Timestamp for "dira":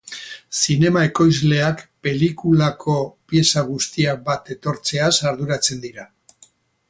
5.87-6.09